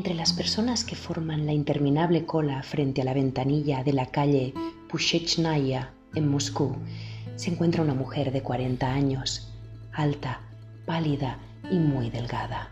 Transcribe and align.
Entre 0.00 0.14
las 0.14 0.32
personas 0.32 0.82
que 0.82 0.96
forman 0.96 1.44
la 1.44 1.52
interminable 1.52 2.24
cola 2.24 2.62
frente 2.62 3.02
a 3.02 3.04
la 3.04 3.12
ventanilla 3.12 3.84
de 3.84 3.92
la 3.92 4.06
calle 4.06 4.54
Pushechnaya 4.88 5.92
en 6.14 6.26
Moscú, 6.26 6.74
se 7.36 7.50
encuentra 7.50 7.82
una 7.82 7.92
mujer 7.92 8.32
de 8.32 8.42
40 8.42 8.90
años, 8.90 9.52
alta, 9.92 10.40
pálida 10.86 11.38
y 11.70 11.78
muy 11.78 12.08
delgada. 12.08 12.70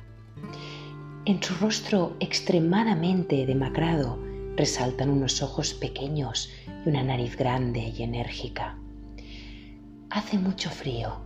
En 1.27 1.43
su 1.43 1.53
rostro 1.57 2.17
extremadamente 2.19 3.45
demacrado 3.45 4.19
resaltan 4.57 5.11
unos 5.11 5.43
ojos 5.43 5.75
pequeños 5.75 6.49
y 6.87 6.89
una 6.89 7.03
nariz 7.03 7.37
grande 7.37 7.93
y 7.95 8.05
enérgica. 8.05 8.79
Hace 10.09 10.39
mucho 10.39 10.71
frío, 10.71 11.21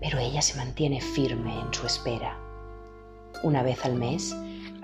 pero 0.00 0.18
ella 0.18 0.40
se 0.40 0.56
mantiene 0.56 1.02
firme 1.02 1.52
en 1.60 1.74
su 1.74 1.86
espera. 1.86 2.38
Una 3.42 3.62
vez 3.62 3.84
al 3.84 3.96
mes, 3.96 4.34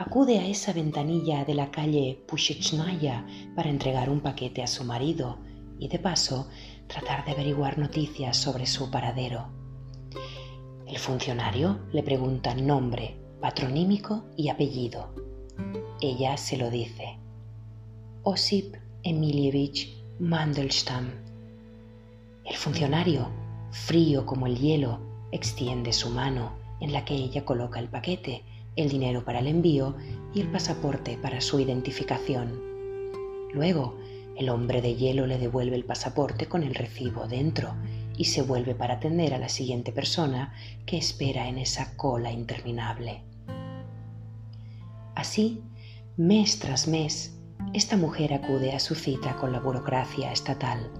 acude 0.01 0.39
a 0.39 0.47
esa 0.47 0.73
ventanilla 0.73 1.45
de 1.45 1.53
la 1.53 1.71
calle 1.71 2.25
Pushechnaya 2.27 3.27
para 3.55 3.69
entregar 3.69 4.09
un 4.09 4.21
paquete 4.21 4.63
a 4.63 4.67
su 4.67 4.83
marido 4.83 5.37
y 5.79 5.89
de 5.89 5.99
paso 5.99 6.49
tratar 6.87 7.27
de 7.27 7.33
averiguar 7.33 7.77
noticias 7.77 8.39
sobre 8.39 8.65
su 8.65 8.91
paradero. 8.91 9.49
El 10.87 10.97
funcionario 10.97 11.81
le 11.93 12.03
pregunta 12.03 12.55
nombre, 12.55 13.15
patronímico 13.43 14.25
y 14.39 14.49
apellido. 14.49 15.15
Ella 16.01 16.39
se 16.39 16.57
lo 16.57 16.71
dice. 16.71 17.19
Osip 18.23 18.77
Emilievich 19.03 20.03
Mandelstam. 20.19 21.11
El 22.47 22.57
funcionario, 22.57 23.29
frío 23.71 24.25
como 24.25 24.47
el 24.47 24.57
hielo, 24.57 24.99
extiende 25.31 25.93
su 25.93 26.09
mano 26.09 26.53
en 26.81 26.95
la 26.95 27.05
que 27.05 27.15
ella 27.15 27.45
coloca 27.45 27.79
el 27.79 27.91
paquete, 27.91 28.45
el 28.83 28.89
dinero 28.89 29.25
para 29.25 29.41
el 29.41 29.47
envío 29.47 29.97
y 30.35 30.41
el 30.41 30.49
pasaporte 30.49 31.19
para 31.21 31.41
su 31.41 31.61
identificación. 31.61 32.61
Luego, 33.53 33.99
el 34.37 34.49
hombre 34.49 34.81
de 34.81 34.95
hielo 34.95 35.27
le 35.27 35.39
devuelve 35.39 35.77
el 35.77 35.85
pasaporte 35.85 36.47
con 36.47 36.63
el 36.63 36.75
recibo 36.75 37.27
dentro 37.27 37.75
y 38.17 38.25
se 38.27 38.43
vuelve 38.43 38.75
para 38.75 38.95
atender 38.95 39.35
a 39.35 39.39
la 39.39 39.49
siguiente 39.49 39.93
persona 39.93 40.55
que 40.87 40.97
espera 40.97 41.49
en 41.49 41.59
esa 41.59 41.97
cola 41.97 42.33
interminable. 42.33 43.23
Así, 45.15 45.63
mes 46.17 46.59
tras 46.59 46.89
mes, 46.89 47.37
esta 47.73 47.97
mujer 47.97 48.33
acude 48.33 48.73
a 48.73 48.81
su 48.81 48.95
cita 48.95 49.37
con 49.37 49.53
la 49.53 49.61
burocracia 49.61 50.33
estatal, 50.33 50.91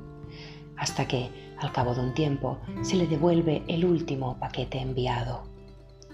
hasta 0.77 1.09
que, 1.09 1.31
al 1.59 1.73
cabo 1.73 1.95
de 1.95 2.01
un 2.01 2.15
tiempo, 2.15 2.59
se 2.83 2.97
le 2.97 3.07
devuelve 3.07 3.63
el 3.69 3.85
último 3.85 4.39
paquete 4.39 4.79
enviado. 4.79 5.50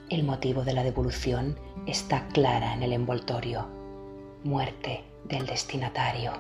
El 0.08 0.22
motivo 0.22 0.62
de 0.62 0.72
la 0.72 0.84
devolución 0.84 1.58
está 1.84 2.28
clara 2.28 2.74
en 2.74 2.84
el 2.84 2.92
envoltorio. 2.92 3.66
Muerte 4.44 5.02
del 5.24 5.46
destinatario. 5.46 6.32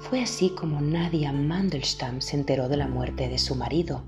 Fue 0.00 0.20
así 0.20 0.50
como 0.50 0.82
Nadia 0.82 1.32
Mandelstam 1.32 2.20
se 2.20 2.36
enteró 2.36 2.68
de 2.68 2.76
la 2.76 2.88
muerte 2.88 3.30
de 3.30 3.38
su 3.38 3.54
marido, 3.54 4.04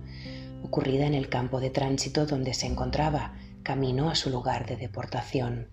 ocurrida 0.63 1.07
en 1.07 1.15
el 1.15 1.31
campo 1.31 1.59
de 1.59 1.71
tránsito 1.71 2.27
donde 2.27 2.53
se 2.53 2.67
encontraba, 2.67 3.33
camino 3.63 4.11
a 4.11 4.15
su 4.15 4.29
lugar 4.29 4.67
de 4.67 4.77
deportación. 4.77 5.71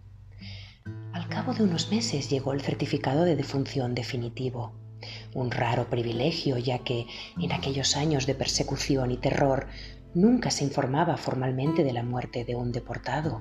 Al 1.11 1.27
cabo 1.27 1.53
de 1.55 1.63
unos 1.63 1.91
meses 1.91 2.29
llegó 2.29 2.53
el 2.53 2.61
certificado 2.61 3.25
de 3.25 3.35
defunción 3.35 3.93
definitivo, 3.93 4.71
un 5.33 5.51
raro 5.51 5.89
privilegio 5.89 6.57
ya 6.57 6.79
que 6.79 7.05
en 7.37 7.51
aquellos 7.51 7.97
años 7.97 8.25
de 8.25 8.35
persecución 8.35 9.11
y 9.11 9.17
terror 9.17 9.67
nunca 10.17 10.49
se 10.49 10.63
informaba 10.63 11.15
formalmente 11.15 11.83
de 11.83 11.93
la 11.93 12.01
muerte 12.01 12.43
de 12.43 12.55
un 12.55 12.71
deportado. 12.71 13.39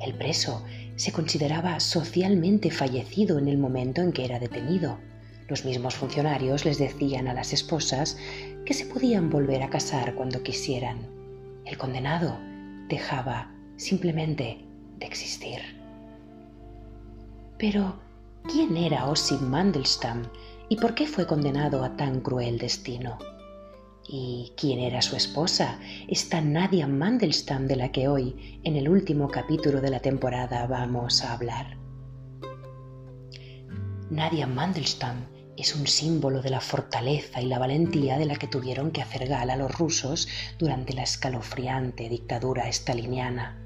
El 0.00 0.14
preso 0.14 0.64
se 0.96 1.12
consideraba 1.12 1.78
socialmente 1.78 2.72
fallecido 2.72 3.38
en 3.38 3.46
el 3.46 3.58
momento 3.58 4.02
en 4.02 4.12
que 4.12 4.24
era 4.24 4.40
detenido. 4.40 4.98
Los 5.48 5.64
mismos 5.64 5.94
funcionarios 5.94 6.64
les 6.64 6.78
decían 6.78 7.28
a 7.28 7.34
las 7.34 7.52
esposas 7.52 8.18
que 8.66 8.74
se 8.74 8.86
podían 8.86 9.30
volver 9.30 9.62
a 9.62 9.70
casar 9.70 10.16
cuando 10.16 10.42
quisieran. 10.42 10.98
El 11.64 11.78
condenado 11.78 12.38
dejaba 12.88 13.52
simplemente 13.76 14.64
de 14.98 15.06
existir. 15.06 15.60
Pero, 17.56 18.00
¿quién 18.50 18.76
era 18.76 19.06
Osip 19.06 19.40
Mandelstam 19.40 20.24
y 20.68 20.76
por 20.76 20.96
qué 20.96 21.06
fue 21.06 21.24
condenado 21.24 21.84
a 21.84 21.96
tan 21.96 22.20
cruel 22.20 22.58
destino? 22.58 23.16
¿Y 24.06 24.52
quién 24.56 24.80
era 24.80 25.00
su 25.00 25.16
esposa, 25.16 25.78
esta 26.08 26.42
Nadia 26.42 26.86
Mandelstam 26.86 27.66
de 27.66 27.76
la 27.76 27.90
que 27.90 28.06
hoy, 28.06 28.60
en 28.62 28.76
el 28.76 28.88
último 28.88 29.28
capítulo 29.28 29.80
de 29.80 29.90
la 29.90 30.00
temporada, 30.00 30.66
vamos 30.66 31.22
a 31.22 31.32
hablar? 31.32 31.78
Nadia 34.10 34.46
Mandelstam 34.46 35.24
es 35.56 35.74
un 35.74 35.86
símbolo 35.86 36.42
de 36.42 36.50
la 36.50 36.60
fortaleza 36.60 37.40
y 37.40 37.46
la 37.46 37.58
valentía 37.58 38.18
de 38.18 38.26
la 38.26 38.36
que 38.36 38.46
tuvieron 38.46 38.90
que 38.90 39.00
hacer 39.00 39.26
gala 39.26 39.56
los 39.56 39.72
rusos 39.72 40.28
durante 40.58 40.92
la 40.92 41.04
escalofriante 41.04 42.08
dictadura 42.10 42.68
estaliniana. 42.68 43.58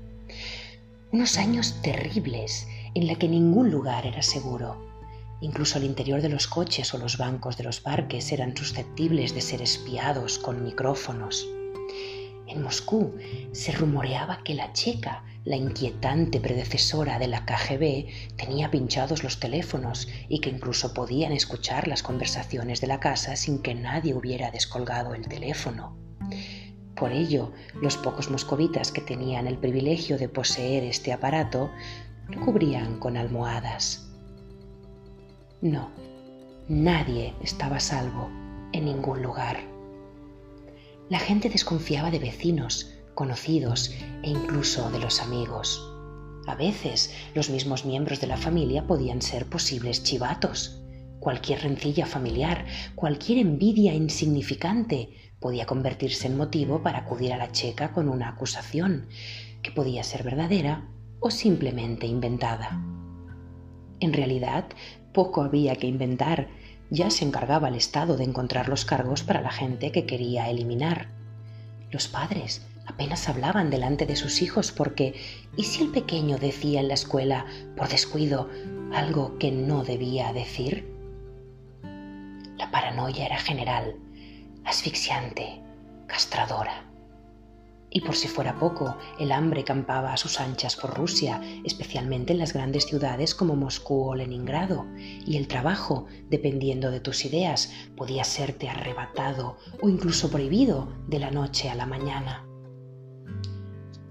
Unos 1.11 1.37
años 1.37 1.83
terribles 1.83 2.69
en 2.95 3.09
la 3.09 3.17
que 3.17 3.29
ningún 3.29 3.71
lugar 3.71 4.07
era 4.07 4.23
seguro 4.23 4.88
Incluso 5.41 5.79
el 5.79 5.85
interior 5.85 6.21
de 6.21 6.29
los 6.29 6.49
coches 6.49 6.93
o 6.95 6.99
los 6.99 7.17
bancos 7.17 7.57
de 7.57 7.65
los 7.65 7.81
parques 7.81 8.33
eran 8.33 8.57
susceptibles 8.57 9.35
de 9.35 9.41
ser 9.41 9.63
espiados 9.63 10.39
con 10.39 10.65
micrófonos. 10.65 11.49
En 12.49 12.63
Moscú 12.63 13.15
se 13.53 13.73
rumoreaba 13.73 14.43
que 14.43 14.55
la 14.55 14.73
checa, 14.73 15.23
la 15.45 15.57
inquietante 15.57 16.41
predecesora 16.41 17.19
de 17.19 17.29
la 17.29 17.45
KGB, 17.45 18.37
tenía 18.37 18.71
pinchados 18.71 19.23
los 19.23 19.39
teléfonos 19.39 20.09
y 20.29 20.41
que 20.41 20.51
incluso 20.51 20.95
podían 20.95 21.33
escuchar 21.33 21.87
las 21.87 22.03
conversaciones 22.03 22.81
de 22.81 22.87
la 22.87 23.01
casa 23.01 23.37
sin 23.37 23.61
que 23.61 23.75
nadie 23.75 24.15
hubiera 24.15 24.51
descolgado 24.51 25.15
el 25.15 25.29
teléfono. 25.29 25.97
Por 26.97 27.13
ello, 27.13 27.53
los 27.81 27.97
pocos 27.97 28.31
moscovitas 28.31 28.91
que 28.91 29.03
tenían 29.03 29.47
el 29.47 29.59
privilegio 29.59 30.19
de 30.19 30.29
poseer 30.29 30.83
este 30.85 31.13
aparato 31.13 31.71
lo 32.29 32.41
cubrían 32.41 32.99
con 32.99 33.17
almohadas. 33.17 34.08
No, 35.61 35.91
nadie 36.69 37.35
estaba 37.43 37.81
salvo 37.81 38.31
en 38.73 38.85
ningún 38.85 39.23
lugar. 39.23 39.59
La 41.09 41.19
gente 41.19 41.49
desconfiaba 41.49 42.13
de 42.13 42.21
vecinos, 42.21 42.95
conocidos 43.15 43.93
e 44.23 44.31
incluso 44.31 44.89
de 44.91 45.01
los 45.01 45.21
amigos. 45.21 45.83
A 46.47 46.55
veces 46.55 47.13
los 47.35 47.51
mismos 47.51 47.85
miembros 47.85 48.21
de 48.21 48.29
la 48.29 48.37
familia 48.37 48.87
podían 48.87 49.21
ser 49.21 49.47
posibles 49.47 50.05
chivatos. 50.05 50.81
Cualquier 51.19 51.63
rencilla 51.63 52.07
familiar, 52.07 52.65
cualquier 52.95 53.39
envidia 53.39 53.95
insignificante 53.95 55.09
podía 55.41 55.67
convertirse 55.67 56.29
en 56.29 56.37
motivo 56.37 56.85
para 56.85 57.01
acudir 57.01 57.33
a 57.33 57.37
la 57.37 57.51
checa 57.51 57.93
con 57.93 58.09
una 58.09 58.29
acusación, 58.29 59.09
que 59.63 59.73
podía 59.73 60.05
ser 60.05 60.23
verdadera 60.23 60.89
o 61.19 61.33
simplemente 61.33 62.07
inventada. 62.07 62.98
En 64.01 64.13
realidad, 64.13 64.67
poco 65.13 65.43
había 65.43 65.77
que 65.77 65.87
inventar, 65.87 66.49
ya 66.91 67.11
se 67.11 67.25
encargaba 67.25 67.69
el 67.69 67.75
Estado 67.75 68.17
de 68.17 68.25
encontrar 68.25 68.69
los 68.69 68.85
cargos 68.85 69.23
para 69.23 69.43
la 69.43 69.51
gente 69.51 69.93
que 69.93 70.07
quería 70.07 70.49
eliminar. 70.49 71.09
Los 71.91 72.09
padres 72.09 72.67
apenas 72.87 73.29
hablaban 73.29 73.71
delante 73.71 74.07
de 74.07 74.17
sus 74.17 74.43
hijos 74.43 74.73
porque 74.73 75.15
¿y 75.57 75.65
si 75.65 75.83
el 75.83 75.91
pequeño 75.91 76.39
decía 76.39 76.81
en 76.81 76.89
la 76.89 76.95
escuela, 76.95 77.47
por 77.77 77.89
descuido, 77.89 78.49
algo 78.93 79.39
que 79.39 79.51
no 79.51 79.85
debía 79.85 80.33
decir? 80.33 80.91
La 82.57 82.71
paranoia 82.71 83.27
era 83.27 83.39
general, 83.39 83.97
asfixiante, 84.65 85.61
castradora. 86.07 86.88
Y 87.91 88.03
por 88.03 88.15
si 88.15 88.29
fuera 88.29 88.59
poco, 88.59 88.97
el 89.19 89.33
hambre 89.33 89.65
campaba 89.65 90.13
a 90.13 90.19
sus 90.19 90.41
anchas 90.41 90.77
por 90.77 90.95
Rusia, 90.95 91.41
especialmente 91.65 92.35
en 92.35 92.39
las 92.39 92.53
grandes 92.53 92.85
ciudades 92.85 93.35
como 93.35 93.57
Moscú 93.57 94.11
o 94.11 94.15
Leningrado, 94.15 94.87
y 94.97 95.37
el 95.39 95.49
trabajo, 95.49 96.07
dependiendo 96.29 96.91
de 96.91 97.01
tus 97.01 97.25
ideas, 97.25 97.73
podía 97.97 98.25
serte 98.25 98.69
arrebatado 98.69 99.57
o 99.81 99.89
incluso 99.89 100.31
prohibido 100.31 100.93
de 101.07 101.19
la 101.19 101.31
noche 101.31 101.71
a 101.71 101.75
la 101.75 101.87
mañana. 101.87 102.45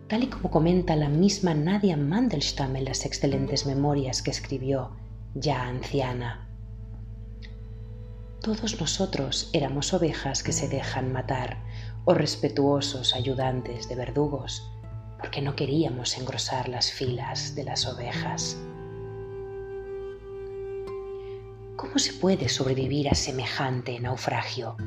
Tal 0.08 0.24
y 0.24 0.28
como 0.28 0.50
comenta 0.50 0.96
la 0.96 1.10
misma 1.10 1.54
Nadia 1.54 1.98
Mandelstam 1.98 2.78
en 2.78 2.86
las 2.86 3.06
excelentes 3.06 3.66
memorias 3.66 4.22
que 4.22 4.32
escribió, 4.32 4.96
ya 5.36 5.68
anciana. 5.68 6.48
Todos 8.42 8.80
nosotros 8.80 9.50
éramos 9.52 9.94
ovejas 9.94 10.44
que 10.44 10.54
se 10.54 10.70
dejan 10.70 11.12
matar, 11.12 11.67
o 12.10 12.14
respetuosos 12.14 13.14
ayudantes 13.14 13.90
de 13.90 13.96
verdugos, 13.96 14.72
porque 15.20 15.42
no 15.42 15.58
queríamos 15.58 16.18
engrosar 16.18 16.70
las 16.70 16.90
filas 16.90 17.54
de 17.54 17.66
las 17.66 17.86
ovejas. 17.86 18.58
¿Cómo 21.76 22.00
se 22.00 22.14
puede 22.14 22.48
sobrevivir 22.48 23.10
a 23.10 23.14
semejante 23.14 24.00
naufragio? 24.00 24.78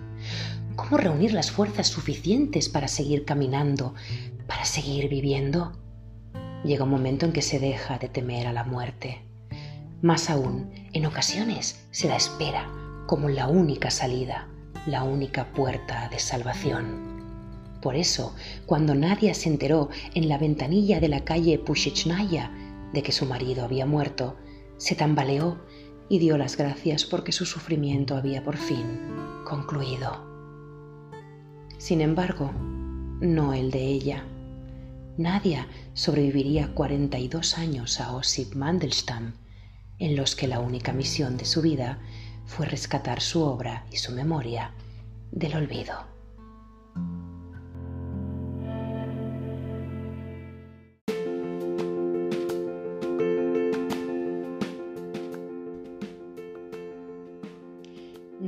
¿Cómo 0.76 0.96
reunir 0.96 1.34
las 1.34 1.50
fuerzas 1.50 1.88
suficientes 1.88 2.70
para 2.70 2.88
seguir 2.88 3.26
caminando, 3.26 3.94
para 4.46 4.64
seguir 4.64 5.10
viviendo? 5.10 5.72
llega 6.64 6.84
un 6.84 6.90
momento 6.90 7.26
en 7.26 7.32
que 7.32 7.42
se 7.42 7.58
deja 7.58 7.98
de 7.98 8.08
temer 8.08 8.46
a 8.46 8.52
la 8.54 8.64
muerte. 8.64 9.22
Más 10.00 10.30
aún, 10.30 10.72
en 10.94 11.04
ocasiones 11.04 11.86
se 11.90 12.08
la 12.08 12.16
espera 12.16 12.70
como 13.06 13.28
la 13.28 13.46
única 13.46 13.90
salida, 13.90 14.48
la 14.86 15.02
única 15.02 15.52
puerta 15.52 16.08
de 16.08 16.18
salvación. 16.18 17.09
Por 17.80 17.96
eso, 17.96 18.34
cuando 18.66 18.94
Nadia 18.94 19.34
se 19.34 19.48
enteró 19.48 19.88
en 20.14 20.28
la 20.28 20.38
ventanilla 20.38 21.00
de 21.00 21.08
la 21.08 21.24
calle 21.24 21.58
Pushichnaya 21.58 22.50
de 22.92 23.02
que 23.02 23.12
su 23.12 23.24
marido 23.26 23.64
había 23.64 23.86
muerto, 23.86 24.36
se 24.76 24.94
tambaleó 24.94 25.58
y 26.08 26.18
dio 26.18 26.36
las 26.36 26.56
gracias 26.56 27.04
porque 27.04 27.32
su 27.32 27.46
sufrimiento 27.46 28.16
había 28.16 28.42
por 28.42 28.56
fin 28.56 28.84
concluido. 29.44 30.28
Sin 31.78 32.00
embargo, 32.00 32.50
no 33.20 33.54
el 33.54 33.70
de 33.70 33.84
ella. 33.84 34.24
Nadia 35.16 35.68
sobreviviría 35.94 36.74
42 36.74 37.58
años 37.58 38.00
a 38.00 38.14
Osip 38.14 38.54
Mandelstam, 38.54 39.34
en 39.98 40.16
los 40.16 40.34
que 40.34 40.48
la 40.48 40.60
única 40.60 40.92
misión 40.92 41.36
de 41.36 41.44
su 41.44 41.62
vida 41.62 41.98
fue 42.46 42.66
rescatar 42.66 43.20
su 43.20 43.42
obra 43.42 43.86
y 43.92 43.96
su 43.96 44.12
memoria 44.12 44.72
del 45.30 45.54
olvido. 45.56 45.94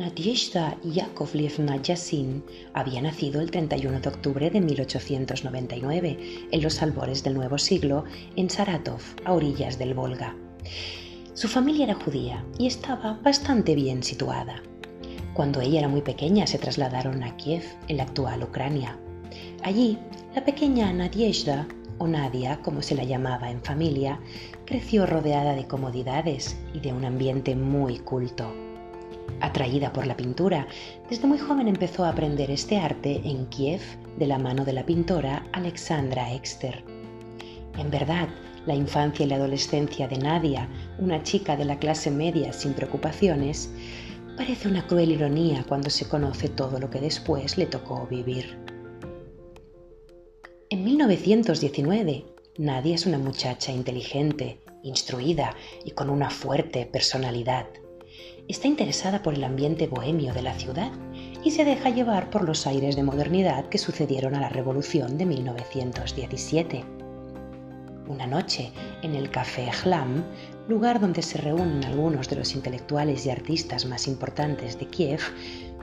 Nadezhda 0.03 0.77
Yakovlevna 0.83 1.81
Yassin 1.81 2.43
había 2.75 3.01
nacido 3.01 3.41
el 3.41 3.53
31 3.53 4.01
de 4.01 4.09
octubre 4.09 4.51
de 4.51 4.61
1899 4.61 6.49
en 6.51 6.61
los 6.61 6.83
albores 6.83 7.23
del 7.23 7.35
nuevo 7.35 7.57
siglo 7.57 8.03
en 8.35 8.51
Saratov, 8.51 9.01
a 9.25 9.33
orillas 9.33 9.79
del 9.79 9.95
Volga. 9.95 10.35
Su 11.35 11.47
familia 11.47 11.85
era 11.85 11.95
judía 11.95 12.45
y 12.59 12.67
estaba 12.67 13.21
bastante 13.23 13.77
bien 13.77 14.03
situada. 14.03 14.61
Cuando 15.35 15.61
ella 15.61 15.79
era 15.79 15.89
muy 15.89 16.03
pequeña 16.03 16.49
se 16.49 16.59
trasladaron 16.59 17.23
a 17.23 17.37
Kiev, 17.37 17.63
en 17.87 17.99
la 17.99 18.03
actual 18.03 18.43
Ucrania. 18.43 18.99
Allí, 19.63 20.01
la 20.35 20.45
pequeña 20.45 20.93
Nadezhda, 20.93 21.69
o 21.99 22.09
Nadia 22.09 22.61
como 22.61 22.83
se 22.83 22.97
la 22.97 23.05
llamaba 23.05 23.53
en 23.53 23.63
familia, 23.63 24.19
creció 24.65 25.07
rodeada 25.07 25.55
de 25.55 25.69
comodidades 25.69 26.57
y 26.75 26.81
de 26.81 26.93
un 26.93 27.05
ambiente 27.05 27.55
muy 27.55 28.01
culto. 28.01 28.53
Atraída 29.41 29.93
por 29.93 30.07
la 30.07 30.17
pintura, 30.17 30.67
desde 31.11 31.27
muy 31.27 31.39
joven 31.39 31.69
empezó 31.69 32.05
a 32.05 32.11
aprender 32.11 32.51
este 32.51 32.79
arte 32.79 33.21
en 33.25 33.47
Kiev 33.47 33.81
de 34.19 34.27
la 34.27 34.39
mano 34.39 34.65
de 34.65 34.73
la 34.73 34.87
pintora 34.87 35.47
Alexandra 35.53 36.33
Exter. 36.33 36.85
En 37.79 37.91
verdad, 37.91 38.29
la 38.67 38.75
infancia 38.75 39.25
y 39.25 39.29
la 39.29 39.37
adolescencia 39.37 40.07
de 40.07 40.19
Nadia, 40.19 40.69
una 40.99 41.23
chica 41.23 41.57
de 41.57 41.65
la 41.65 41.79
clase 41.79 42.11
media 42.11 42.53
sin 42.53 42.75
preocupaciones, 42.75 43.73
parece 44.37 44.69
una 44.69 44.87
cruel 44.87 45.11
ironía 45.11 45.65
cuando 45.69 45.91
se 45.91 46.09
conoce 46.09 46.49
todo 46.49 46.79
lo 46.79 46.89
que 46.89 47.01
después 47.01 47.59
le 47.59 47.67
tocó 47.67 48.07
vivir. 48.07 48.59
En 50.71 50.85
1919, 50.85 52.25
Nadia 52.59 52.95
es 52.95 53.07
una 53.07 53.19
muchacha 53.19 53.73
inteligente, 53.73 54.61
instruida 54.83 55.55
y 55.85 55.91
con 55.91 56.09
una 56.09 56.31
fuerte 56.31 56.87
personalidad 56.87 57.67
está 58.53 58.69
interesada 58.69 59.23
por 59.23 59.33
el 59.33 59.45
ambiente 59.45 59.87
bohemio 59.87 60.35
de 60.35 60.43
la 60.43 60.53
ciudad 60.53 60.93
y 61.43 61.53
se 61.53 61.65
deja 61.65 61.89
llevar 61.89 62.29
por 62.29 62.45
los 62.45 62.67
aires 62.67 62.97
de 62.97 63.03
modernidad 63.03 63.65
que 63.71 63.79
sucedieron 63.79 64.35
a 64.35 64.41
la 64.41 64.51
Revolución 64.51 65.17
de 65.17 65.25
1917. 65.25 66.85
Una 68.09 68.27
noche, 68.27 68.71
en 69.01 69.15
el 69.15 69.31
Café 69.31 69.71
Hlam, 69.83 70.23
lugar 70.69 71.01
donde 71.01 71.23
se 71.23 71.39
reúnen 71.39 71.83
algunos 71.83 72.29
de 72.29 72.37
los 72.37 72.55
intelectuales 72.55 73.25
y 73.25 73.31
artistas 73.31 73.87
más 73.87 74.07
importantes 74.07 74.79
de 74.79 74.85
Kiev, 74.87 75.21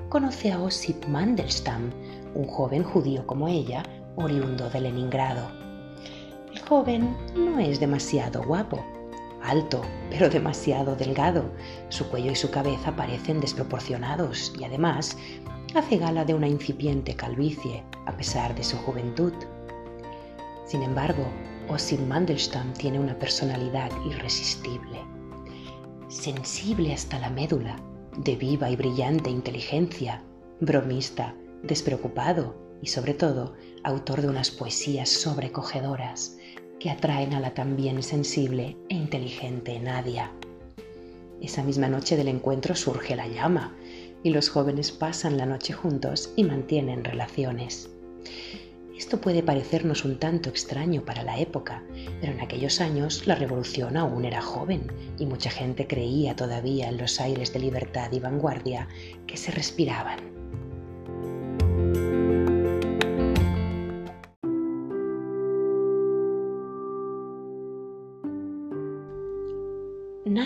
conoce 0.10 0.52
a 0.52 0.62
Osip 0.62 1.08
Mandelstam, 1.08 1.90
un 2.36 2.46
joven 2.46 2.84
judío 2.84 3.26
como 3.26 3.48
ella, 3.48 3.82
oriundo 4.16 4.70
de 4.70 4.82
Leningrado. 4.82 5.50
El 6.54 6.60
joven 6.62 7.18
no 7.36 7.58
es 7.58 7.80
demasiado 7.80 8.44
guapo, 8.44 8.86
alto, 9.44 9.82
pero 10.10 10.30
demasiado 10.30 10.96
delgado. 10.96 11.46
Su 11.90 12.10
cuello 12.10 12.32
y 12.32 12.36
su 12.36 12.52
cabeza 12.52 12.96
parecen 12.96 13.40
desproporcionados 13.40 14.54
y 14.60 14.64
además 14.64 15.18
hace 15.76 15.98
gala 15.98 16.26
de 16.26 16.34
una 16.34 16.48
incipiente 16.48 17.16
calvicie, 17.16 17.84
a 18.06 18.16
pesar 18.16 18.56
de 18.56 18.64
su 18.64 18.78
juventud. 18.78 19.34
Sin 20.66 20.84
embargo, 20.84 21.26
Osip 21.70 22.00
Mandelstam 22.00 22.74
tiene 22.74 23.00
una 23.00 23.18
personalidad 23.18 23.92
irresistible, 24.06 25.00
sensible 26.08 26.94
hasta 26.94 27.20
la 27.20 27.30
médula, 27.30 27.76
de 28.18 28.36
viva 28.36 28.70
y 28.70 28.76
brillante 28.76 29.30
inteligencia, 29.30 30.24
bromista, 30.60 31.36
despreocupado 31.64 32.56
y 32.82 32.88
sobre 32.88 33.14
todo 33.14 33.54
autor 33.84 34.22
de 34.22 34.30
unas 34.30 34.52
poesías 34.52 35.10
sobrecogedoras 35.10 36.39
que 36.80 36.90
atraen 36.90 37.34
a 37.34 37.40
la 37.40 37.54
también 37.54 38.02
sensible 38.02 38.78
e 38.90 38.96
inteligente 38.96 39.80
Nadia. 39.80 40.32
Esa 41.42 41.64
misma 41.64 41.88
noche 41.88 42.18
del 42.18 42.28
encuentro 42.28 42.76
surge 42.76 43.16
la 43.16 43.28
llama 43.28 43.76
y 44.24 44.30
los 44.32 44.50
jóvenes 44.50 44.92
pasan 44.92 45.38
la 45.38 45.46
noche 45.46 45.74
juntos 45.74 46.32
y 46.36 46.44
mantienen 46.44 47.04
relaciones. 47.04 47.90
Esto 48.98 49.22
puede 49.22 49.44
parecernos 49.44 50.04
un 50.04 50.20
tanto 50.20 50.50
extraño 50.50 51.04
para 51.04 51.24
la 51.24 51.40
época, 51.40 51.84
pero 52.20 52.34
en 52.34 52.42
aquellos 52.42 52.82
años 52.82 53.28
la 53.28 53.36
revolución 53.36 53.96
aún 53.96 54.26
era 54.26 54.42
joven 54.42 54.92
y 55.18 55.26
mucha 55.26 55.50
gente 55.50 55.88
creía 55.88 56.36
todavía 56.36 56.90
en 56.90 56.98
los 56.98 57.22
aires 57.22 57.54
de 57.54 57.60
libertad 57.60 58.12
y 58.12 58.20
vanguardia 58.20 58.90
que 59.26 59.38
se 59.38 59.52
respiraban. 59.52 60.39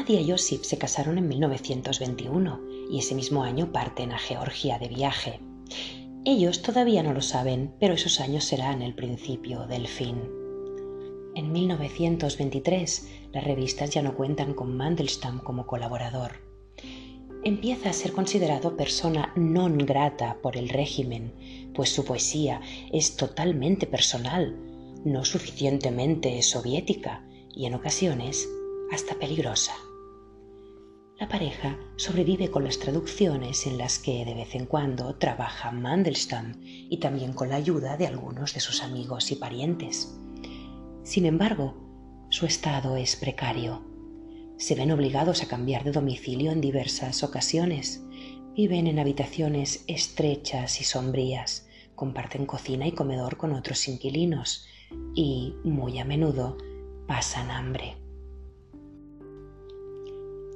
Nadia 0.03 0.19
y 0.19 0.29
Josip 0.29 0.63
se 0.65 0.77
casaron 0.77 1.17
en 1.17 1.29
1921 1.29 2.59
y 2.91 2.99
ese 2.99 3.15
mismo 3.15 3.43
año 3.43 3.71
parten 3.71 4.11
a 4.11 4.17
Georgia 4.17 4.77
de 4.77 4.89
viaje. 4.89 5.39
Ellos 6.25 6.61
todavía 6.61 7.03
no 7.03 7.13
lo 7.13 7.21
saben, 7.21 7.73
pero 7.79 7.93
esos 7.93 8.19
años 8.19 8.43
serán 8.43 8.81
el 8.81 8.95
principio 8.95 9.65
del 9.65 9.87
fin. 9.87 10.17
En 11.35 11.53
1923, 11.53 13.07
las 13.31 13.45
revistas 13.45 13.91
ya 13.91 14.01
no 14.01 14.13
cuentan 14.13 14.53
con 14.53 14.75
Mandelstam 14.75 15.39
como 15.39 15.65
colaborador. 15.65 16.33
Empieza 17.45 17.89
a 17.89 17.93
ser 17.93 18.11
considerado 18.11 18.75
persona 18.75 19.31
non 19.37 19.77
grata 19.87 20.35
por 20.43 20.57
el 20.57 20.67
régimen, 20.67 21.31
pues 21.73 21.95
su 21.95 22.03
poesía 22.03 22.59
es 22.91 23.15
totalmente 23.15 23.87
personal, 23.87 24.59
no 25.05 25.23
suficientemente 25.23 26.41
soviética 26.41 27.23
y 27.55 27.67
en 27.67 27.75
ocasiones 27.75 28.49
hasta 28.91 29.15
peligrosa. 29.15 29.71
La 31.23 31.29
pareja 31.29 31.77
sobrevive 31.95 32.51
con 32.51 32.65
las 32.65 32.79
traducciones 32.79 33.65
en 33.65 33.77
las 33.77 33.97
que 33.97 34.25
de 34.25 34.33
vez 34.33 34.55
en 34.55 34.65
cuando 34.65 35.15
trabaja 35.15 35.71
Mandelstam 35.71 36.59
y 36.65 36.97
también 36.97 37.31
con 37.31 37.47
la 37.47 37.55
ayuda 37.55 37.95
de 37.95 38.07
algunos 38.07 38.53
de 38.53 38.59
sus 38.59 38.83
amigos 38.83 39.31
y 39.31 39.35
parientes. 39.35 40.19
Sin 41.03 41.25
embargo, 41.25 42.27
su 42.29 42.45
estado 42.45 42.97
es 42.97 43.15
precario. 43.15 43.85
Se 44.57 44.75
ven 44.75 44.91
obligados 44.91 45.41
a 45.43 45.47
cambiar 45.47 45.85
de 45.85 45.93
domicilio 45.93 46.51
en 46.51 46.59
diversas 46.59 47.23
ocasiones. 47.23 48.03
Viven 48.53 48.85
en 48.87 48.99
habitaciones 48.99 49.85
estrechas 49.87 50.81
y 50.81 50.83
sombrías, 50.83 51.69
comparten 51.95 52.45
cocina 52.45 52.85
y 52.85 52.91
comedor 52.91 53.37
con 53.37 53.53
otros 53.53 53.87
inquilinos 53.87 54.67
y, 55.15 55.53
muy 55.63 55.99
a 55.99 56.03
menudo, 56.03 56.57
pasan 57.07 57.49
hambre. 57.49 58.02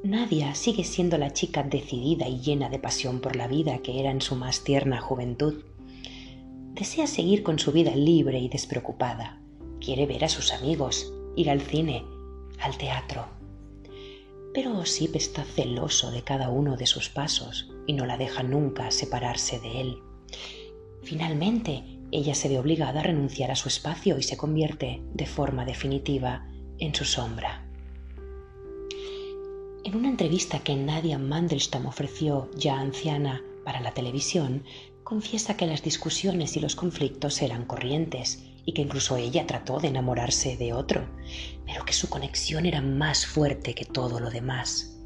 Nadia 0.03 0.53
sigue 0.53 0.83
siendo 0.83 1.17
la 1.17 1.33
chica 1.33 1.63
decidida 1.63 2.27
y 2.27 2.39
llena 2.39 2.69
de 2.69 2.79
pasión 2.79 3.19
por 3.19 3.35
la 3.35 3.47
vida 3.47 3.79
que 3.79 3.99
era 3.99 4.11
en 4.11 4.21
su 4.21 4.35
más 4.35 4.63
tierna 4.63 5.01
juventud. 5.01 5.63
Desea 6.73 7.07
seguir 7.07 7.41
con 7.41 7.57
su 7.57 7.71
vida 7.71 7.95
libre 7.95 8.39
y 8.39 8.47
despreocupada. 8.47 9.41
Quiere 9.81 10.05
ver 10.05 10.23
a 10.23 10.29
sus 10.29 10.53
amigos, 10.53 11.11
ir 11.35 11.49
al 11.49 11.61
cine, 11.61 12.05
al 12.59 12.77
teatro. 12.77 13.25
Pero 14.53 14.77
Osip 14.77 15.15
está 15.15 15.43
celoso 15.43 16.11
de 16.11 16.21
cada 16.21 16.49
uno 16.49 16.77
de 16.77 16.85
sus 16.85 17.09
pasos 17.09 17.71
y 17.87 17.93
no 17.93 18.05
la 18.05 18.17
deja 18.17 18.43
nunca 18.43 18.91
separarse 18.91 19.59
de 19.59 19.81
él. 19.81 19.97
Finalmente, 21.03 21.83
ella 22.11 22.35
se 22.35 22.49
ve 22.49 22.59
obligada 22.59 22.99
a 22.99 23.03
renunciar 23.03 23.51
a 23.51 23.55
su 23.55 23.67
espacio 23.67 24.17
y 24.17 24.23
se 24.23 24.37
convierte, 24.37 25.01
de 25.13 25.25
forma 25.25 25.65
definitiva, 25.65 26.47
en 26.79 26.93
su 26.93 27.03
sombra. 27.03 27.66
En 29.87 29.95
una 29.95 30.09
entrevista 30.09 30.59
que 30.59 30.75
Nadia 30.75 31.17
Mandelstam 31.17 31.85
ofreció, 31.85 32.51
ya 32.57 32.77
anciana, 32.77 33.41
para 33.63 33.79
la 33.79 33.93
televisión, 33.93 34.65
confiesa 35.05 35.55
que 35.55 35.65
las 35.65 35.81
discusiones 35.81 36.57
y 36.57 36.59
los 36.59 36.75
conflictos 36.75 37.41
eran 37.41 37.63
corrientes 37.63 38.43
y 38.65 38.73
que 38.73 38.81
incluso 38.81 39.15
ella 39.15 39.47
trató 39.47 39.79
de 39.79 39.87
enamorarse 39.87 40.57
de 40.57 40.73
otro, 40.73 41.07
pero 41.65 41.85
que 41.85 41.93
su 41.93 42.09
conexión 42.09 42.65
era 42.65 42.81
más 42.81 43.25
fuerte 43.25 43.75
que 43.75 43.85
todo 43.85 44.19
lo 44.19 44.29
demás. 44.29 44.99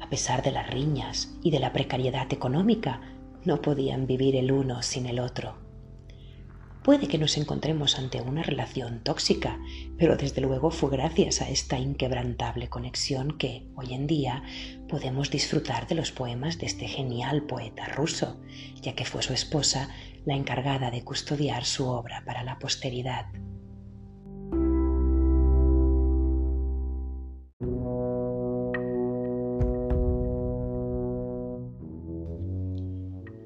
A 0.00 0.08
pesar 0.08 0.42
de 0.42 0.52
las 0.52 0.70
riñas 0.70 1.36
y 1.42 1.50
de 1.50 1.60
la 1.60 1.74
precariedad 1.74 2.32
económica, 2.32 3.02
no 3.44 3.60
podían 3.60 4.06
vivir 4.06 4.34
el 4.36 4.50
uno 4.50 4.80
sin 4.82 5.04
el 5.04 5.18
otro. 5.18 5.63
Puede 6.84 7.08
que 7.08 7.16
nos 7.16 7.38
encontremos 7.38 7.98
ante 7.98 8.20
una 8.20 8.42
relación 8.42 9.02
tóxica, 9.02 9.58
pero 9.96 10.18
desde 10.18 10.42
luego 10.42 10.70
fue 10.70 10.90
gracias 10.90 11.40
a 11.40 11.48
esta 11.48 11.78
inquebrantable 11.78 12.68
conexión 12.68 13.38
que, 13.38 13.66
hoy 13.74 13.94
en 13.94 14.06
día, 14.06 14.42
podemos 14.86 15.30
disfrutar 15.30 15.86
de 15.86 15.94
los 15.94 16.12
poemas 16.12 16.58
de 16.58 16.66
este 16.66 16.86
genial 16.86 17.44
poeta 17.44 17.86
ruso, 17.86 18.38
ya 18.82 18.94
que 18.94 19.06
fue 19.06 19.22
su 19.22 19.32
esposa 19.32 19.88
la 20.26 20.34
encargada 20.34 20.90
de 20.90 21.02
custodiar 21.02 21.64
su 21.64 21.88
obra 21.88 22.22
para 22.26 22.44
la 22.44 22.58
posteridad. 22.58 23.28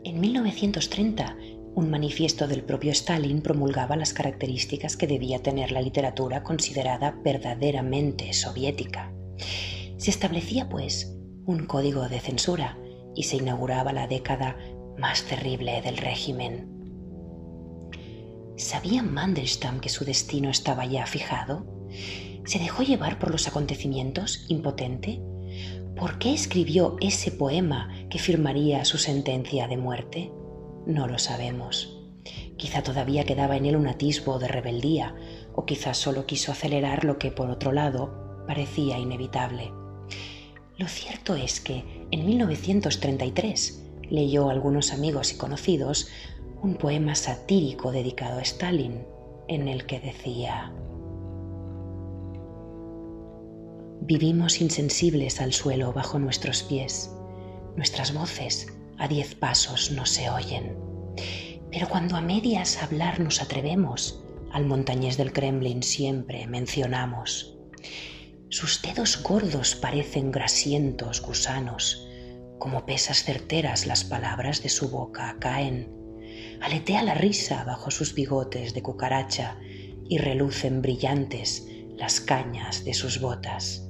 En 0.02 0.20
1930, 0.20 1.36
un 1.78 1.90
manifiesto 1.90 2.48
del 2.48 2.64
propio 2.64 2.90
Stalin 2.90 3.40
promulgaba 3.40 3.94
las 3.94 4.12
características 4.12 4.96
que 4.96 5.06
debía 5.06 5.44
tener 5.44 5.70
la 5.70 5.80
literatura 5.80 6.42
considerada 6.42 7.16
verdaderamente 7.22 8.32
soviética. 8.32 9.12
Se 9.96 10.10
establecía, 10.10 10.68
pues, 10.68 11.16
un 11.46 11.66
código 11.66 12.08
de 12.08 12.18
censura 12.18 12.76
y 13.14 13.22
se 13.22 13.36
inauguraba 13.36 13.92
la 13.92 14.08
década 14.08 14.56
más 14.98 15.22
terrible 15.22 15.80
del 15.80 15.98
régimen. 15.98 16.68
¿Sabía 18.56 19.04
Mandelstam 19.04 19.78
que 19.78 19.88
su 19.88 20.04
destino 20.04 20.50
estaba 20.50 20.84
ya 20.84 21.06
fijado? 21.06 21.64
¿Se 22.44 22.58
dejó 22.58 22.82
llevar 22.82 23.20
por 23.20 23.30
los 23.30 23.46
acontecimientos, 23.46 24.46
impotente? 24.48 25.22
¿Por 25.94 26.18
qué 26.18 26.34
escribió 26.34 26.96
ese 27.00 27.30
poema 27.30 27.88
que 28.10 28.18
firmaría 28.18 28.84
su 28.84 28.98
sentencia 28.98 29.68
de 29.68 29.76
muerte? 29.76 30.32
No 30.86 31.06
lo 31.06 31.18
sabemos. 31.18 31.98
Quizá 32.56 32.82
todavía 32.82 33.24
quedaba 33.24 33.56
en 33.56 33.66
él 33.66 33.76
un 33.76 33.86
atisbo 33.86 34.38
de 34.38 34.48
rebeldía, 34.48 35.14
o 35.54 35.64
quizá 35.64 35.94
solo 35.94 36.26
quiso 36.26 36.52
acelerar 36.52 37.04
lo 37.04 37.18
que, 37.18 37.30
por 37.30 37.50
otro 37.50 37.72
lado, 37.72 38.44
parecía 38.46 38.98
inevitable. 38.98 39.72
Lo 40.76 40.88
cierto 40.88 41.34
es 41.34 41.60
que 41.60 42.06
en 42.10 42.26
1933 42.26 43.84
leyó 44.10 44.48
a 44.48 44.52
algunos 44.52 44.92
amigos 44.92 45.32
y 45.32 45.36
conocidos 45.36 46.08
un 46.62 46.74
poema 46.74 47.14
satírico 47.14 47.92
dedicado 47.92 48.38
a 48.38 48.42
Stalin, 48.42 49.04
en 49.48 49.68
el 49.68 49.86
que 49.86 50.00
decía 50.00 50.72
Vivimos 54.00 54.60
insensibles 54.60 55.40
al 55.40 55.52
suelo 55.52 55.92
bajo 55.92 56.18
nuestros 56.18 56.62
pies. 56.62 57.12
Nuestras 57.76 58.14
voces 58.14 58.72
a 58.98 59.08
diez 59.08 59.34
pasos 59.34 59.90
no 59.92 60.06
se 60.06 60.30
oyen. 60.30 60.76
Pero 61.70 61.88
cuando 61.88 62.16
a 62.16 62.20
medias 62.20 62.82
hablar 62.82 63.20
nos 63.20 63.42
atrevemos, 63.42 64.24
al 64.52 64.66
montañés 64.66 65.16
del 65.16 65.32
Kremlin 65.32 65.82
siempre 65.82 66.46
mencionamos. 66.46 67.56
Sus 68.48 68.80
dedos 68.80 69.22
gordos 69.22 69.74
parecen 69.74 70.30
grasientos 70.30 71.20
gusanos, 71.20 72.08
como 72.58 72.86
pesas 72.86 73.22
certeras 73.22 73.86
las 73.86 74.04
palabras 74.04 74.62
de 74.62 74.70
su 74.70 74.88
boca 74.88 75.36
caen. 75.38 75.92
Aletea 76.60 77.02
la 77.02 77.14
risa 77.14 77.64
bajo 77.64 77.90
sus 77.90 78.14
bigotes 78.14 78.74
de 78.74 78.82
cucaracha 78.82 79.58
y 80.08 80.18
relucen 80.18 80.82
brillantes 80.82 81.68
las 81.96 82.20
cañas 82.20 82.84
de 82.84 82.94
sus 82.94 83.20
botas. 83.20 83.84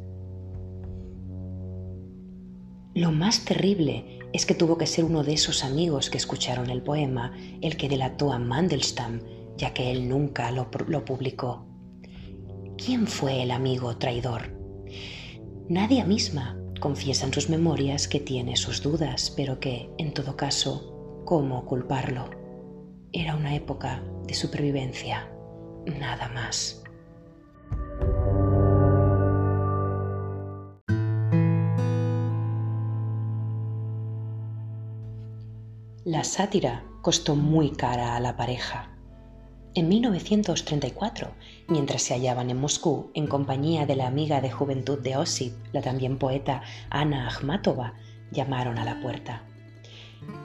Lo 2.95 3.12
más 3.12 3.45
terrible 3.45 4.18
es 4.32 4.44
que 4.44 4.54
tuvo 4.54 4.76
que 4.76 4.87
ser 4.87 5.04
uno 5.04 5.25
de 5.25 5.32
esos 5.32 5.64
amigos 5.64 6.11
que 6.11 6.18
escucharon 6.18 6.70
el 6.70 6.82
poema 6.82 7.32
el 7.61 7.76
que 7.76 7.88
delató 7.88 8.32
a 8.32 8.38
Mandelstam, 8.38 9.20
ya 9.56 9.73
que 9.73 9.90
él 9.90 10.08
nunca 10.08 10.50
lo, 10.50 10.70
publicó. 10.70 11.66
¿Quién 12.76 13.06
fue 13.06 13.42
el 13.42 13.50
amigo 13.50 13.97
traidor? 13.97 14.56
Nadia 15.68 16.04
misma 16.04 16.56
confiesa 16.80 17.26
en 17.26 17.32
sus 17.32 17.49
memorias 17.49 18.06
que 18.06 18.20
tiene 18.20 18.56
sus 18.56 18.82
dudas, 18.82 19.32
pero 19.37 19.58
que, 19.58 19.90
en 19.99 20.14
todo 20.14 20.37
caso, 20.37 21.23
¿cómo 21.25 21.64
culparlo? 21.64 22.30
Era 23.12 23.35
una 23.35 23.54
época 23.54 24.02
de 24.26 24.35
supervivencia, 24.35 25.28
nada 25.87 26.28
más. 26.28 26.85
La 36.09 36.25
sátira 36.25 36.85
costó 37.03 37.37
muy 37.37 37.73
cara 37.73 38.17
a 38.17 38.21
la 38.21 38.35
pareja. 38.35 38.88
En 39.75 39.91
1934, 39.91 41.35
mientras 41.69 42.00
se 42.00 42.15
hallaban 42.15 42.49
en 42.49 42.59
Moscú 42.59 43.11
en 43.12 43.27
compañía 43.27 43.85
de 43.85 43.95
la 43.95 44.07
amiga 44.07 44.41
de 44.41 44.50
juventud 44.50 44.99
de 45.00 45.19
Osip, 45.19 45.53
la 45.71 45.83
también 45.83 46.17
poeta 46.17 46.62
Ana 46.88 47.29
Akhmatova, 47.29 47.93
llamaron 48.31 48.79
a 48.79 48.87
la 48.87 49.03
puerta. 49.03 49.43